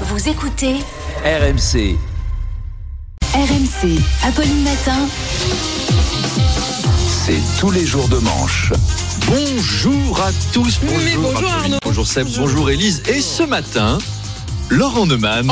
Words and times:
Vous 0.00 0.28
écoutez 0.28 0.74
RMC. 1.24 1.96
RMC, 3.32 4.00
Apolline 4.24 4.64
Matin. 4.64 5.06
C'est 7.24 7.40
tous 7.60 7.70
les 7.70 7.86
jours 7.86 8.08
de 8.08 8.18
manche. 8.18 8.72
Bonjour 9.26 10.20
à 10.20 10.30
tous. 10.52 10.80
Bonjour, 10.82 10.98
Mais 11.04 11.16
bonjour, 11.16 11.48
Arnaud. 11.48 11.78
Bonjour 11.84 12.06
Seb, 12.06 12.26
bonjour 12.38 12.70
Élise. 12.70 13.02
Et 13.08 13.20
ce 13.20 13.44
matin, 13.44 13.98
Laurent 14.68 15.06
Neumann 15.06 15.48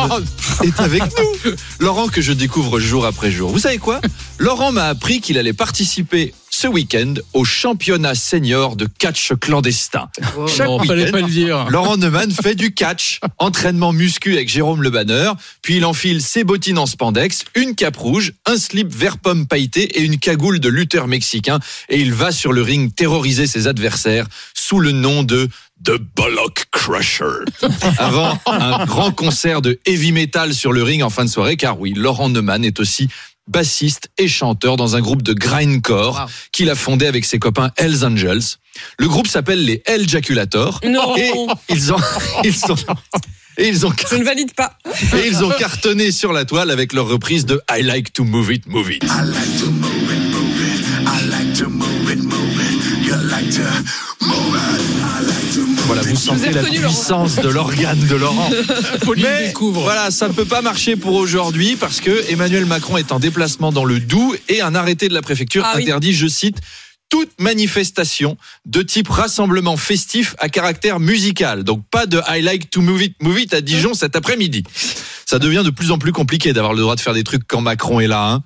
est 0.64 0.80
avec 0.80 1.02
nous. 1.02 1.52
Laurent 1.78 2.08
que 2.08 2.20
je 2.20 2.32
découvre 2.32 2.80
jour 2.80 3.06
après 3.06 3.30
jour. 3.30 3.50
Vous 3.50 3.60
savez 3.60 3.78
quoi? 3.78 4.00
Laurent 4.38 4.72
m'a 4.72 4.86
appris 4.88 5.20
qu'il 5.20 5.38
allait 5.38 5.52
participer 5.52 6.34
ce 6.62 6.68
week-end 6.68 7.14
au 7.32 7.44
championnat 7.44 8.14
senior 8.14 8.76
de 8.76 8.86
catch 8.86 9.32
clandestin. 9.40 10.08
Chaque 10.46 10.68
non, 10.68 10.78
fallait 10.78 11.06
week-end, 11.06 11.10
pas 11.10 11.20
le 11.26 11.32
dire. 11.32 11.66
Laurent 11.70 11.96
Neumann 11.96 12.30
fait 12.30 12.54
du 12.54 12.72
catch, 12.72 13.18
entraînement 13.38 13.92
muscu 13.92 14.34
avec 14.34 14.48
Jérôme 14.48 14.80
Le 14.80 14.90
Banner, 14.90 15.32
puis 15.62 15.78
il 15.78 15.84
enfile 15.84 16.22
ses 16.22 16.44
bottines 16.44 16.78
en 16.78 16.86
spandex, 16.86 17.46
une 17.56 17.74
cape 17.74 17.96
rouge, 17.96 18.34
un 18.46 18.58
slip 18.58 18.94
vert 18.94 19.18
pomme 19.18 19.48
pailleté 19.48 19.98
et 19.98 20.02
une 20.02 20.20
cagoule 20.20 20.60
de 20.60 20.68
lutteur 20.68 21.08
mexicain 21.08 21.58
et 21.88 22.00
il 22.00 22.14
va 22.14 22.30
sur 22.30 22.52
le 22.52 22.62
ring 22.62 22.94
terroriser 22.94 23.48
ses 23.48 23.66
adversaires 23.66 24.28
sous 24.54 24.78
le 24.78 24.92
nom 24.92 25.24
de 25.24 25.48
The 25.84 25.98
Bollock 26.16 26.66
Crusher. 26.70 27.44
Avant 27.98 28.38
un 28.46 28.84
grand 28.86 29.10
concert 29.12 29.62
de 29.62 29.80
heavy 29.86 30.12
metal 30.12 30.54
sur 30.54 30.72
le 30.72 30.82
ring 30.82 31.02
en 31.02 31.10
fin 31.10 31.24
de 31.24 31.30
soirée, 31.30 31.56
car 31.56 31.80
oui, 31.80 31.92
Laurent 31.96 32.28
Neumann 32.28 32.64
est 32.64 32.78
aussi 32.80 33.08
bassiste 33.48 34.08
et 34.18 34.28
chanteur 34.28 34.76
dans 34.76 34.94
un 34.94 35.00
groupe 35.00 35.22
de 35.22 35.32
grindcore 35.34 36.14
Wow. 36.20 36.26
qu'il 36.52 36.70
a 36.70 36.76
fondé 36.76 37.06
avec 37.06 37.24
ses 37.24 37.38
copains 37.40 37.70
Hells 37.76 38.04
Angels. 38.04 38.42
Le 38.98 39.08
groupe 39.08 39.26
s'appelle 39.26 39.64
les 39.64 39.82
Hell 39.84 40.08
Jaculators. 40.08 40.78
Non. 40.84 41.16
Et 41.16 41.32
ils 41.68 41.92
ont, 41.92 41.96
ils 42.44 42.54
sont, 42.54 42.76
et 43.58 43.66
ils 43.68 43.84
ont, 43.84 43.92
Je 44.10 44.16
ne 44.16 44.24
valide 44.24 44.54
pas. 44.54 44.78
et 45.16 45.26
ils 45.26 45.42
ont 45.44 45.50
cartonné 45.50 46.12
sur 46.12 46.32
la 46.32 46.44
toile 46.44 46.70
avec 46.70 46.92
leur 46.92 47.08
reprise 47.08 47.44
de 47.44 47.60
I 47.68 47.82
like 47.82 48.12
to 48.12 48.22
move 48.22 48.52
it, 48.52 48.66
move 48.68 48.90
it. 48.92 49.02
I 49.02 49.06
like 49.24 49.58
to 49.58 49.70
move 49.70 50.12
it, 50.12 50.30
move 50.30 50.60
it. 50.60 50.86
I 51.04 51.28
like 51.28 51.52
to 51.58 51.68
move 51.68 52.10
it, 52.12 52.22
move 52.22 52.60
it. 52.60 53.04
You 53.04 53.16
like 53.28 53.50
to 53.50 54.24
move 54.24 54.54
it. 54.56 54.91
Voilà, 55.86 56.02
vous 56.02 56.16
sentez 56.16 56.50
la 56.52 56.62
Laurent. 56.62 56.74
puissance 56.74 57.36
de 57.36 57.48
l'organe 57.48 58.06
de 58.06 58.14
Laurent. 58.16 58.50
Pauline 59.02 59.26
Mais 59.28 59.48
découvre. 59.48 59.82
voilà, 59.82 60.10
ça 60.10 60.28
ne 60.28 60.32
peut 60.32 60.44
pas 60.44 60.62
marcher 60.62 60.96
pour 60.96 61.14
aujourd'hui 61.14 61.76
parce 61.76 62.00
que 62.00 62.24
Emmanuel 62.30 62.66
Macron 62.66 62.96
est 62.96 63.12
en 63.12 63.18
déplacement 63.18 63.72
dans 63.72 63.84
le 63.84 63.98
Doubs 64.00 64.34
et 64.48 64.60
un 64.62 64.74
arrêté 64.74 65.08
de 65.08 65.14
la 65.14 65.22
préfecture 65.22 65.64
Ah 65.66 65.74
oui. 65.76 65.82
interdit, 65.82 66.12
je 66.14 66.26
cite, 66.26 66.58
toute 67.10 67.30
manifestation 67.40 68.36
de 68.64 68.80
type 68.82 69.08
rassemblement 69.08 69.76
festif 69.76 70.34
à 70.38 70.48
caractère 70.48 70.98
musical. 71.00 71.62
Donc 71.64 71.82
pas 71.90 72.06
de 72.06 72.20
I 72.28 72.40
like 72.40 72.70
to 72.70 72.80
move 72.80 73.02
it, 73.02 73.14
move 73.22 73.38
it 73.40 73.52
à 73.52 73.60
Dijon 73.60 73.92
cet 73.94 74.16
après-midi. 74.16 74.62
Ça 75.26 75.38
devient 75.38 75.62
de 75.64 75.70
plus 75.70 75.90
en 75.90 75.98
plus 75.98 76.12
compliqué 76.12 76.52
d'avoir 76.52 76.72
le 76.74 76.80
droit 76.80 76.96
de 76.96 77.00
faire 77.00 77.14
des 77.14 77.24
trucs 77.24 77.42
quand 77.46 77.60
Macron 77.60 78.00
est 78.00 78.06
là. 78.06 78.30
hein. 78.30 78.42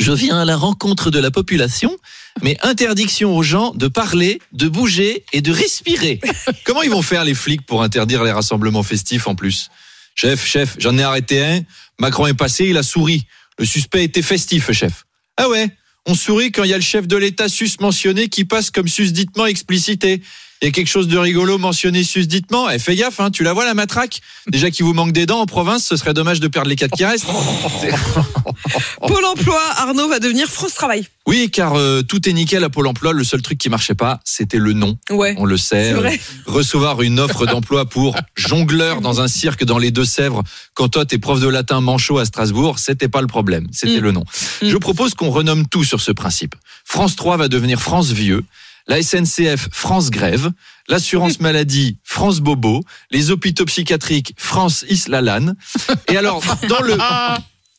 Je 0.00 0.12
viens 0.12 0.38
à 0.38 0.44
la 0.44 0.56
rencontre 0.56 1.10
de 1.10 1.18
la 1.18 1.30
population, 1.30 1.96
mais 2.42 2.56
interdiction 2.62 3.36
aux 3.36 3.42
gens 3.42 3.72
de 3.74 3.86
parler, 3.86 4.40
de 4.52 4.68
bouger 4.68 5.24
et 5.32 5.40
de 5.40 5.52
respirer. 5.52 6.20
Comment 6.64 6.82
ils 6.82 6.90
vont 6.90 7.02
faire 7.02 7.24
les 7.24 7.34
flics 7.34 7.64
pour 7.66 7.82
interdire 7.82 8.24
les 8.24 8.32
rassemblements 8.32 8.82
festifs 8.82 9.26
en 9.26 9.34
plus? 9.34 9.70
Chef, 10.14 10.44
chef, 10.46 10.76
j'en 10.78 10.96
ai 10.96 11.02
arrêté 11.02 11.44
un. 11.44 11.60
Macron 11.98 12.26
est 12.26 12.34
passé, 12.34 12.66
il 12.66 12.76
a 12.76 12.82
souri. 12.82 13.26
Le 13.58 13.64
suspect 13.64 14.04
était 14.04 14.22
festif, 14.22 14.72
chef. 14.72 15.04
Ah 15.36 15.48
ouais 15.48 15.68
On 16.06 16.14
sourit 16.14 16.50
quand 16.50 16.64
il 16.64 16.70
y 16.70 16.74
a 16.74 16.78
le 16.78 16.82
chef 16.82 17.06
de 17.06 17.16
l'État 17.16 17.48
susmentionné 17.48 18.28
qui 18.28 18.44
passe 18.44 18.70
comme 18.70 18.88
susditement 18.88 19.46
explicité. 19.46 20.22
Il 20.64 20.68
y 20.68 20.70
a 20.70 20.72
quelque 20.72 20.88
chose 20.88 21.08
de 21.08 21.18
rigolo 21.18 21.58
mentionné 21.58 22.02
susditement. 22.04 22.70
Eh, 22.70 22.78
fais 22.78 22.96
gaffe, 22.96 23.20
hein, 23.20 23.30
tu 23.30 23.42
la 23.44 23.52
vois 23.52 23.66
la 23.66 23.74
matraque? 23.74 24.22
Déjà 24.48 24.70
qu'il 24.70 24.86
vous 24.86 24.94
manque 24.94 25.12
des 25.12 25.26
dents 25.26 25.40
en 25.40 25.44
province, 25.46 25.84
ce 25.84 25.94
serait 25.94 26.14
dommage 26.14 26.40
de 26.40 26.48
perdre 26.48 26.70
les 26.70 26.76
quatre 26.76 26.96
qui 26.96 27.04
restent. 27.04 27.26
Pôle 29.06 29.24
emploi, 29.26 29.60
Arnaud 29.76 30.08
va 30.08 30.20
devenir 30.20 30.48
France 30.48 30.72
Travail. 30.72 31.06
Oui, 31.26 31.50
car 31.50 31.74
euh, 31.74 32.00
tout 32.00 32.26
est 32.28 32.32
nickel 32.32 32.64
à 32.64 32.70
Pôle 32.70 32.86
emploi. 32.86 33.12
Le 33.12 33.24
seul 33.24 33.42
truc 33.42 33.58
qui 33.58 33.68
marchait 33.68 33.94
pas, 33.94 34.20
c'était 34.24 34.56
le 34.56 34.72
nom. 34.72 34.96
Ouais. 35.10 35.34
On 35.36 35.44
le 35.44 35.58
sait. 35.58 35.92
Vrai. 35.92 36.18
Recevoir 36.46 37.02
une 37.02 37.20
offre 37.20 37.44
d'emploi 37.44 37.84
pour 37.84 38.16
jongleur 38.34 39.02
dans 39.02 39.20
un 39.20 39.28
cirque 39.28 39.64
dans 39.64 39.76
les 39.76 39.90
Deux-Sèvres 39.90 40.42
quand 40.72 40.88
toi 40.88 41.04
t'es 41.04 41.18
prof 41.18 41.40
de 41.40 41.48
latin 41.48 41.82
manchot 41.82 42.16
à 42.16 42.24
Strasbourg, 42.24 42.78
c'était 42.78 43.08
pas 43.08 43.20
le 43.20 43.26
problème. 43.26 43.68
C'était 43.70 44.00
Mm. 44.00 44.04
le 44.04 44.12
nom. 44.12 44.24
Mm. 44.62 44.68
Je 44.70 44.76
propose 44.78 45.12
qu'on 45.12 45.28
renomme 45.30 45.66
tout 45.66 45.84
sur 45.84 46.00
ce 46.00 46.10
principe. 46.10 46.54
France 46.86 47.16
3 47.16 47.36
va 47.36 47.48
devenir 47.48 47.80
France 47.82 48.12
Vieux. 48.12 48.44
La 48.86 49.02
SNCF, 49.02 49.68
France 49.72 50.10
Grève. 50.10 50.50
L'assurance 50.88 51.40
maladie, 51.40 51.98
France 52.04 52.40
Bobo. 52.40 52.82
Les 53.10 53.30
hôpitaux 53.30 53.64
psychiatriques, 53.64 54.34
France 54.36 54.84
Islalan. 54.88 55.54
Et 56.08 56.16
alors, 56.16 56.42
dans 56.68 56.82
le, 56.82 56.96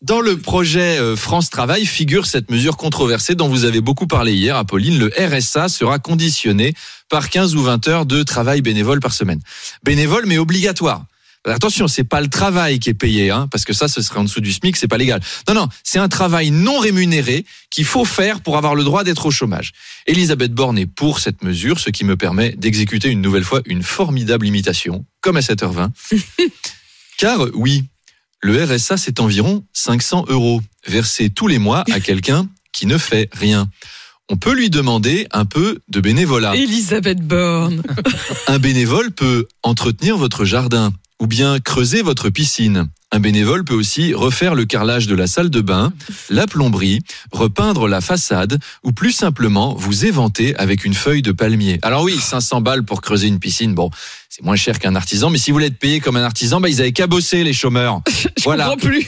dans 0.01 0.21
le 0.21 0.37
projet 0.37 0.99
euh, 0.99 1.15
France 1.15 1.49
Travail 1.49 1.85
figure 1.85 2.25
cette 2.25 2.51
mesure 2.51 2.77
controversée 2.77 3.35
dont 3.35 3.47
vous 3.47 3.65
avez 3.65 3.81
beaucoup 3.81 4.07
parlé 4.07 4.33
hier, 4.33 4.55
Apolline. 4.55 4.99
Le 4.99 5.11
RSA 5.17 5.69
sera 5.69 5.99
conditionné 5.99 6.73
par 7.09 7.29
15 7.29 7.55
ou 7.55 7.63
20 7.63 7.87
heures 7.87 8.05
de 8.05 8.23
travail 8.23 8.61
bénévole 8.61 8.99
par 8.99 9.13
semaine. 9.13 9.39
Bénévole, 9.83 10.25
mais 10.25 10.37
obligatoire. 10.37 11.05
Attention, 11.45 11.87
c'est 11.87 12.03
pas 12.03 12.21
le 12.21 12.27
travail 12.27 12.79
qui 12.79 12.89
est 12.89 12.95
payé, 12.95 13.29
hein, 13.29 13.47
parce 13.51 13.65
que 13.65 13.73
ça, 13.73 13.87
ce 13.87 14.01
serait 14.01 14.19
en 14.19 14.23
dessous 14.23 14.41
du 14.41 14.51
SMIC, 14.51 14.75
c'est 14.77 14.87
pas 14.87 14.97
légal. 14.97 15.21
Non, 15.47 15.53
non, 15.53 15.69
c'est 15.83 15.99
un 15.99 16.09
travail 16.09 16.49
non 16.49 16.79
rémunéré 16.79 17.45
qu'il 17.69 17.85
faut 17.85 18.05
faire 18.05 18.41
pour 18.41 18.57
avoir 18.57 18.73
le 18.73 18.83
droit 18.83 19.03
d'être 19.03 19.27
au 19.27 19.31
chômage. 19.31 19.71
Elisabeth 20.07 20.53
Borne 20.53 20.79
est 20.79 20.87
pour 20.87 21.19
cette 21.19 21.43
mesure, 21.43 21.79
ce 21.79 21.91
qui 21.91 22.03
me 22.03 22.15
permet 22.15 22.51
d'exécuter 22.51 23.09
une 23.09 23.21
nouvelle 23.21 23.43
fois 23.43 23.61
une 23.65 23.83
formidable 23.83 24.47
imitation, 24.47 25.05
comme 25.21 25.37
à 25.37 25.41
7h20. 25.41 25.89
Car 27.17 27.45
oui, 27.53 27.83
le 28.41 28.63
RSA, 28.63 28.97
c'est 28.97 29.19
environ 29.19 29.63
500 29.73 30.25
euros 30.29 30.61
versés 30.87 31.29
tous 31.29 31.47
les 31.47 31.59
mois 31.59 31.83
à 31.91 31.99
quelqu'un 31.99 32.47
qui 32.73 32.85
ne 32.85 32.97
fait 32.97 33.29
rien. 33.31 33.69
On 34.29 34.37
peut 34.37 34.55
lui 34.55 34.71
demander 34.71 35.27
un 35.31 35.45
peu 35.45 35.79
de 35.87 35.99
bénévolat. 36.01 36.55
Elisabeth 36.55 37.21
Borne. 37.21 37.83
Un 38.47 38.57
bénévole 38.57 39.11
peut 39.11 39.47
entretenir 39.61 40.17
votre 40.17 40.45
jardin 40.45 40.91
ou 41.21 41.27
bien 41.27 41.59
creuser 41.59 42.01
votre 42.01 42.29
piscine. 42.29 42.89
Un 43.11 43.19
bénévole 43.19 43.63
peut 43.63 43.75
aussi 43.75 44.13
refaire 44.13 44.55
le 44.55 44.65
carrelage 44.65 45.07
de 45.07 45.15
la 45.15 45.27
salle 45.27 45.49
de 45.49 45.61
bain, 45.61 45.93
la 46.29 46.47
plomberie, 46.47 46.99
repeindre 47.31 47.87
la 47.87 48.01
façade 48.01 48.59
ou 48.83 48.91
plus 48.91 49.13
simplement 49.13 49.73
vous 49.75 50.05
éventer 50.05 50.53
avec 50.57 50.83
une 50.83 50.93
feuille 50.93 51.21
de 51.21 51.31
palmier. 51.31 51.79
Alors 51.81 52.03
oui, 52.03 52.17
500 52.17 52.59
balles 52.59 52.83
pour 52.83 53.01
creuser 53.01 53.27
une 53.27 53.39
piscine, 53.39 53.73
bon, 53.73 53.89
c'est 54.35 54.43
moins 54.43 54.57
cher 54.57 54.79
qu'un 54.79 54.95
artisan, 54.95 55.29
mais 55.29 55.37
si 55.37 55.49
vous 55.49 55.55
voulez 55.55 55.67
être 55.67 55.77
payé 55.79 56.01
comme 56.01 56.17
un 56.17 56.23
artisan, 56.23 56.59
bah, 56.59 56.67
ils 56.67 56.81
avaient 56.81 56.91
qu'à 56.91 57.07
bosser 57.07 57.45
les 57.45 57.53
chômeurs. 57.53 58.01
Je 58.37 58.43
Voilà. 58.43 58.65
comprends 58.65 58.89
plus. 58.89 59.07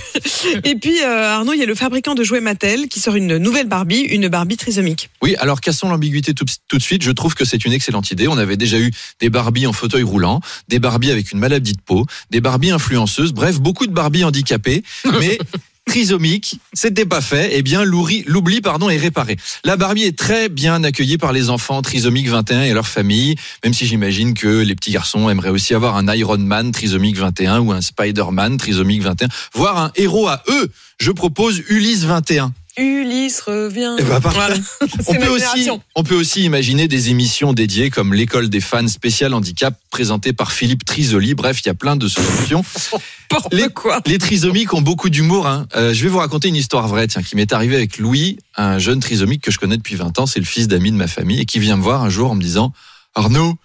Et 0.64 0.76
puis, 0.76 1.02
euh, 1.04 1.28
Arnaud, 1.34 1.52
il 1.52 1.60
y 1.60 1.64
a 1.64 1.66
le 1.66 1.76
fabricant 1.76 2.16
de 2.16 2.24
jouets 2.24 2.40
Mattel 2.40 2.88
qui 2.88 3.02
sort 3.02 3.14
une 3.18 3.36
nouvelle 3.36 3.68
Barbie, 3.68 4.00
une 4.04 4.30
Barbie 4.30 4.56
trisomique. 4.56 5.10
Oui, 5.22 5.36
alors 5.40 5.60
cassons 5.60 5.90
l'ambiguïté 5.90 6.34
tout, 6.34 6.46
tout 6.70 6.78
de 6.78 6.82
suite. 6.82 7.04
Je 7.04 7.12
trouve 7.12 7.36
que 7.36 7.44
c'est 7.44 7.66
une 7.66 7.74
excellente 7.74 8.10
idée. 8.10 8.30
On 8.30 8.38
avait 8.38 8.56
déjà 8.56 8.80
eu 8.80 8.90
des 9.20 9.30
Barbies 9.30 9.68
en 9.68 9.74
fauteuil 9.74 10.04
roulant, 10.04 10.40
des 10.70 10.80
Barbies 10.80 11.12
avec 11.12 11.34
une 11.34 11.40
maladie 11.40 11.74
de 11.74 11.82
peau, 11.82 12.06
des 12.32 12.40
Barbies 12.40 12.72
influenceuses, 12.72 13.34
bref, 13.34 13.60
beaucoup 13.60 13.86
de 13.86 13.92
Barbies 13.92 14.24
handicapées, 14.24 14.82
mais 15.20 15.38
trisomique, 15.88 16.60
c'était 16.74 17.06
pas 17.06 17.22
fait. 17.22 17.50
Eh 17.54 17.64
bien, 17.64 17.84
l'oubli, 17.84 18.62
pardon, 18.62 18.90
est 18.90 18.98
réparé. 18.98 19.38
La 19.64 19.78
Barbie 19.78 20.04
est 20.04 20.18
très 20.18 20.50
bien 20.50 20.84
accueillie 20.84 21.18
par 21.18 21.32
les 21.32 21.50
enfants 21.50 21.82
trisomiques 21.82 22.30
21 22.30 22.64
et 22.64 22.74
leurs 22.74 22.88
familles, 22.88 23.36
même 23.64 23.74
si 23.74 23.88
j'imagine 23.88 24.34
que 24.34 24.48
les 24.48 24.76
petits 24.76 24.92
garçons 24.92 25.30
aimeraient 25.30 25.50
aussi 25.50 25.74
avoir 25.74 25.98
un 25.98 26.08
Iron 26.14 26.38
Man 26.38 26.72
trisomique 26.72 27.18
21 27.18 27.60
ou 27.62 27.72
un 27.72 27.82
Spider-Man 27.82 28.58
trisomique 28.58 29.02
21, 29.02 29.28
voire 29.54 29.78
un 29.78 29.92
héros 29.96 30.28
à 30.28 30.44
eux. 30.50 30.70
Je 31.00 31.12
propose 31.12 31.64
Ulysse 31.70 32.04
21. 32.04 32.52
Ulysse 32.78 33.42
revient. 33.42 33.96
Eh 34.00 34.04
ben. 34.04 34.20
Voilà. 34.20 34.56
On 35.08 35.14
peut, 35.16 35.30
aussi, 35.30 35.70
on 35.96 36.04
peut 36.04 36.16
aussi 36.16 36.44
imaginer 36.44 36.88
des 36.88 37.10
émissions 37.10 37.54
dédiées 37.54 37.90
comme 37.90 38.14
l'école 38.14 38.50
des 38.50 38.60
fans 38.62 38.88
spécial 38.88 39.34
handicap 39.34 39.80
présentée 39.90 40.34
par 40.34 40.52
Philippe 40.52 40.86
Trisoli. 40.86 41.34
Bref, 41.34 41.62
il 41.64 41.68
y 41.68 41.70
a 41.70 41.74
plein 41.74 41.96
de 41.96 42.08
solutions. 42.08 42.64
Les- 43.52 43.70
quoi. 43.70 44.02
Les 44.06 44.18
trisomiques 44.18 44.74
ont 44.74 44.82
beaucoup 44.82 45.10
d'humour. 45.10 45.48
Hein. 45.48 45.68
Euh, 45.76 45.94
je 45.94 46.04
vais 46.04 46.10
vous 46.10 46.20
raconter 46.20 46.48
une 46.50 46.56
histoire 46.56 46.88
vraie 46.88 47.08
tiens, 47.08 47.24
qui 47.24 47.36
m'est 47.36 47.52
arrivée 47.54 47.76
avec 47.76 47.98
Louis, 47.98 48.38
un 48.56 48.78
jeune 48.80 49.00
trisomique 49.00 49.42
que 49.42 49.52
je 49.52 49.58
connais 49.60 49.78
depuis 49.78 49.96
20 49.96 50.20
ans. 50.20 50.26
C'est 50.26 50.40
le 50.40 50.46
fils 50.46 50.68
d'amis 50.68 50.92
de 50.92 50.98
ma 50.98 51.08
famille 51.08 51.40
et 51.40 51.46
qui 51.46 51.60
vient 51.60 51.78
me 51.78 51.84
voir 51.84 52.04
un 52.04 52.10
jour 52.10 52.32
en 52.32 52.36
me 52.36 52.42
disant 52.42 52.74
Arnaud, 53.16 53.56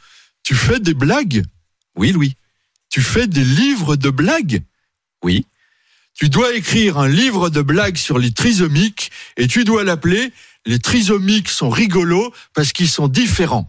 tu 0.43 0.55
fais 0.55 0.81
des 0.81 0.95
blagues? 0.95 1.45
Oui, 1.97 2.13
Louis. 2.13 2.35
Tu 2.89 3.01
fais 3.03 3.27
des 3.27 3.45
livres 3.45 3.97
de 3.97 4.11
blagues? 4.11 4.63
Oui. 5.23 5.45
Tu 6.15 6.29
dois 6.29 6.55
écrire 6.55 6.99
un 6.99 7.09
livre 7.09 7.49
de 7.49 7.63
blagues 7.63 7.97
sur 7.97 8.19
les 8.19 8.33
trisomiques 8.33 9.11
et 9.37 9.47
tu 9.47 9.65
dois 9.65 9.85
l'appeler 9.85 10.33
Les 10.67 10.79
trisomiques 10.79 11.49
sont 11.49 11.71
rigolos 11.71 12.33
parce 12.55 12.73
qu'ils 12.73 12.89
sont 12.89 13.09
différents. 13.09 13.69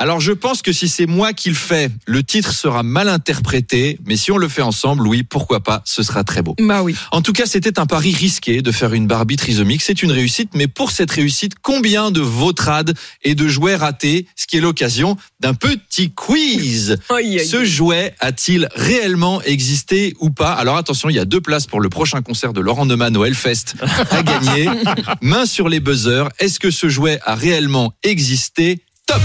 Alors 0.00 0.18
je 0.18 0.32
pense 0.32 0.62
que 0.62 0.72
si 0.72 0.88
c'est 0.88 1.04
moi 1.04 1.34
qui 1.34 1.50
le 1.50 1.54
fais, 1.54 1.90
le 2.06 2.22
titre 2.22 2.54
sera 2.54 2.82
mal 2.82 3.06
interprété, 3.06 3.98
mais 4.06 4.16
si 4.16 4.32
on 4.32 4.38
le 4.38 4.48
fait 4.48 4.62
ensemble, 4.62 5.06
oui, 5.06 5.24
pourquoi 5.24 5.60
pas, 5.60 5.82
ce 5.84 6.02
sera 6.02 6.24
très 6.24 6.40
beau. 6.40 6.56
Bah 6.58 6.82
oui. 6.82 6.96
En 7.12 7.20
tout 7.20 7.34
cas, 7.34 7.44
c'était 7.44 7.78
un 7.78 7.84
pari 7.84 8.14
risqué 8.14 8.62
de 8.62 8.72
faire 8.72 8.94
une 8.94 9.06
Barbie 9.06 9.36
trisomique. 9.36 9.82
C'est 9.82 10.02
une 10.02 10.10
réussite, 10.10 10.52
mais 10.54 10.68
pour 10.68 10.90
cette 10.90 11.10
réussite, 11.10 11.52
combien 11.60 12.10
de 12.10 12.22
vautrades 12.22 12.96
et 13.24 13.34
de 13.34 13.46
jouets 13.46 13.76
ratés 13.76 14.26
Ce 14.36 14.46
qui 14.46 14.56
est 14.56 14.62
l'occasion 14.62 15.18
d'un 15.38 15.52
petit 15.52 16.10
quiz. 16.12 16.96
Aïe, 17.10 17.40
aïe. 17.40 17.46
Ce 17.46 17.66
jouet 17.66 18.14
a-t-il 18.20 18.70
réellement 18.74 19.42
existé 19.42 20.14
ou 20.18 20.30
pas? 20.30 20.52
Alors 20.52 20.78
attention, 20.78 21.10
il 21.10 21.16
y 21.16 21.20
a 21.20 21.26
deux 21.26 21.42
places 21.42 21.66
pour 21.66 21.82
le 21.82 21.90
prochain 21.90 22.22
concert 22.22 22.54
de 22.54 22.62
Laurent 22.62 22.86
Neumann 22.86 23.14
au 23.18 23.26
Hellfest 23.26 23.74
à 24.10 24.22
gagner. 24.22 24.66
Main 25.20 25.44
sur 25.44 25.68
les 25.68 25.80
buzzers. 25.80 26.30
Est-ce 26.38 26.58
que 26.58 26.70
ce 26.70 26.88
jouet 26.88 27.20
a 27.26 27.34
réellement 27.34 27.92
existé? 28.02 28.82
Top 29.06 29.20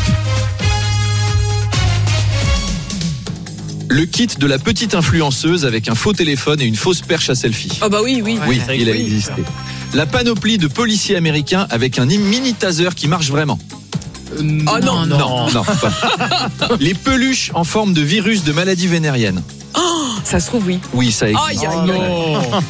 Le 3.90 4.06
kit 4.06 4.28
de 4.40 4.48
la 4.48 4.58
petite 4.58 4.96
influenceuse 4.96 5.66
avec 5.66 5.88
un 5.88 5.96
faux 5.96 6.14
téléphone 6.14 6.62
et 6.62 6.66
une 6.66 6.76
fausse 6.76 7.02
perche 7.02 7.30
à 7.30 7.36
selfie. 7.36 7.78
Ah 7.82 7.90
bah 7.90 8.00
oui, 8.04 8.22
oui. 8.24 8.40
Oui, 8.48 8.60
il 8.76 8.90
a 8.90 8.94
oui. 8.94 9.00
existé. 9.00 9.44
La 9.94 10.06
panoplie 10.06 10.58
de 10.58 10.68
policiers 10.68 11.16
américains 11.16 11.68
avec 11.70 12.00
un 12.00 12.06
mini 12.06 12.54
taser 12.54 12.90
qui 12.96 13.08
marche 13.08 13.30
vraiment. 13.30 13.60
Oh 14.38 14.42
non. 14.44 15.06
Non, 15.06 15.50
non. 15.52 15.64
pas. 15.64 16.78
Les 16.80 16.94
peluches 16.94 17.52
en 17.54 17.64
forme 17.64 17.94
de 17.94 18.02
virus 18.02 18.44
de 18.44 18.52
maladie 18.52 18.88
vénérienne. 18.88 19.42
Ça 20.24 20.40
se 20.40 20.48
trouve, 20.48 20.66
oui. 20.66 20.80
Oui, 20.94 21.12
ça 21.12 21.30
existe. 21.30 21.66
Aïe. 21.66 22.04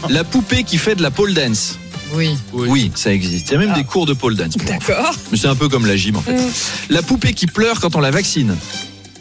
La 0.09 0.25
poupée 0.25 0.63
qui 0.63 0.77
fait 0.77 0.95
de 0.95 1.01
la 1.01 1.09
pole 1.09 1.33
dance. 1.33 1.79
Oui. 2.13 2.37
Oui, 2.53 2.91
ça 2.95 3.13
existe. 3.13 3.49
Il 3.49 3.53
y 3.53 3.55
a 3.55 3.59
même 3.59 3.73
des 3.73 3.85
cours 3.85 4.05
de 4.05 4.13
pole 4.13 4.35
dance. 4.35 4.57
D'accord. 4.57 5.15
Mais 5.31 5.37
c'est 5.37 5.47
un 5.47 5.55
peu 5.55 5.69
comme 5.69 5.85
la 5.85 5.95
gym 5.95 6.17
en 6.17 6.21
fait. 6.21 6.33
Mm. 6.33 6.51
La 6.89 7.01
poupée 7.01 7.33
qui 7.33 7.47
pleure 7.47 7.79
quand 7.79 7.95
on 7.95 8.01
la 8.01 8.11
vaccine. 8.11 8.55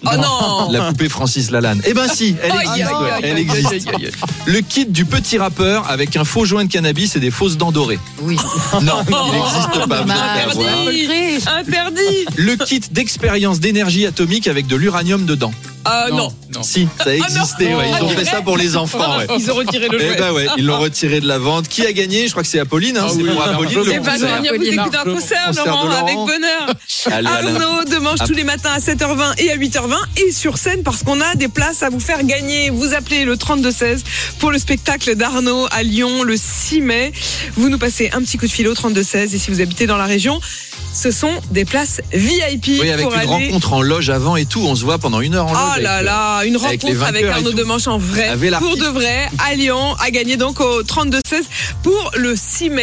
Oh 0.06 0.17
non. 0.17 0.71
La 0.71 0.81
poupée 0.89 1.09
Francis 1.09 1.51
Lalanne. 1.51 1.81
Eh 1.87 1.95
ben 1.95 2.06
si, 2.09 2.35
elle 2.43 2.53
existe. 2.53 2.91
ouais, 2.91 3.11
aïe, 3.11 3.21
elle 3.25 3.39
existe. 3.39 3.89
Le 4.47 4.61
kit 4.61 4.87
du 4.87 5.05
petit 5.05 5.39
rappeur 5.39 5.91
avec 5.91 6.17
un 6.17 6.25
faux 6.25 6.45
joint 6.45 6.65
de 6.65 6.71
cannabis 6.71 7.17
et 7.17 7.21
des 7.21 7.31
fausses 7.31 7.56
dents 7.56 7.73
dorées. 7.73 7.99
Oui. 8.23 8.37
Non, 8.83 9.03
il 9.09 9.33
n'existe 9.33 9.89
pas. 9.89 10.01
Interdit. 10.03 11.39
Interdit. 11.47 12.27
Le 12.37 12.56
kit 12.56 12.81
d'expérience 12.91 13.61
d'énergie 13.61 14.06
atomique 14.06 14.47
avec 14.49 14.67
de 14.67 14.77
l'uranium 14.77 15.25
dedans. 15.27 15.53
Ah 15.87 16.07
non. 16.11 16.33
Si, 16.62 16.89
ça 16.97 17.11
a 17.11 17.15
existé. 17.15 17.75
ouais. 17.75 17.91
Ils 17.99 18.05
ont 18.05 18.09
fait 18.09 18.25
ça 18.25 18.41
pour 18.41 18.57
les 18.57 18.75
enfants. 18.77 19.19
ouais. 19.19 19.27
Ils 19.39 19.50
ont 19.50 19.55
retiré 19.55 19.89
le 19.89 19.99
Eh 20.00 20.07
jouet. 20.07 20.17
ben 20.17 20.33
ouais, 20.33 20.47
ils 20.57 20.65
l'ont 20.65 20.79
retiré 20.79 21.21
de 21.21 21.27
la 21.29 21.39
vente. 21.39 21.69
Qui 21.69 21.85
a 21.87 21.93
gagné? 21.93 22.27
Je 22.27 22.31
crois 22.31 22.43
que 22.43 22.49
c'est 22.49 22.59
Apolline. 22.61 22.97
Hein. 22.97 23.07
c'est 23.15 23.23
pour 23.23 23.43
Apolline. 23.43 23.81
Eh 23.93 23.97
concert. 23.99 24.17
tant 24.19 24.43
mieux, 24.43 24.57
vous 24.57 24.62
écoutez 24.65 24.97
un 24.97 25.05
concert, 25.15 25.50
Laurent, 25.55 25.91
avec 25.91 26.15
bonheur. 26.17 26.75
Arnaud, 27.27 27.85
dimanche 27.85 28.19
tous 28.27 28.33
les 28.33 28.45
matins 28.45 28.71
à 28.75 28.79
7h20 28.79 29.35
et 29.43 29.50
à 29.53 29.57
8h20 29.59 29.94
et 30.17 30.32
sur 30.32 30.58
scène 30.58 30.82
parce 30.82 31.02
qu'on 31.02 31.20
a 31.20 31.35
des 31.35 31.49
places 31.49 31.82
à 31.82 31.88
vous 31.91 32.00
faire 32.00 32.25
gagner. 32.25 32.70
Vous 32.70 32.94
appelez 32.94 33.25
le 33.25 33.37
3216 33.37 34.02
pour 34.38 34.50
le 34.50 34.58
spectacle 34.58 35.14
d'Arnaud 35.17 35.67
à 35.70 35.82
Lyon 35.82 36.23
le 36.23 36.37
6 36.37 36.81
mai. 36.81 37.12
Vous 37.56 37.69
nous 37.69 37.79
passez 37.79 38.11
un 38.12 38.20
petit 38.20 38.37
coup 38.38 38.46
de 38.46 38.52
fil 38.52 38.69
au 38.69 38.75
3216 38.75 39.35
et 39.35 39.38
si 39.38 39.50
vous 39.50 39.61
habitez 39.61 39.87
dans 39.87 39.96
la 39.96 40.05
région, 40.06 40.41
ce 40.93 41.11
sont 41.11 41.32
des 41.50 41.64
places 41.64 42.00
VIP 42.12 42.67
Oui, 42.81 42.91
avec 42.91 43.05
pour 43.06 43.14
une 43.14 43.20
aller. 43.20 43.29
rencontre 43.29 43.73
en 43.73 43.82
loge 43.82 44.11
avant 44.11 44.37
et 44.37 44.46
tout. 44.46 44.61
On 44.61 44.76
se 44.76 44.85
voit 44.85 44.99
pendant 44.99 45.20
une 45.20 45.35
heure 45.35 45.46
en 45.46 45.52
loge. 45.52 45.62
Oh 45.64 45.70
avec, 45.73 45.82
là 45.82 45.99
euh, 45.99 46.02
là, 46.02 46.44
une 46.44 46.56
avec 46.56 46.82
rencontre 46.82 47.02
avec 47.05 47.25
et 47.25 47.29
Arnaud. 47.29 47.52
Demanche 47.52 47.88
en 47.88 47.99
vrai, 47.99 48.29
Avec 48.29 48.52
pour 48.55 48.76
de 48.76 48.85
vrai, 48.87 49.29
à 49.44 49.55
Lyon, 49.55 49.94
à 50.00 50.11
gagner 50.11 50.37
donc 50.37 50.61
au 50.61 50.82
32-16 50.82 51.20
pour 51.82 52.12
le 52.17 52.35
6 52.37 52.70
mai. 52.70 52.82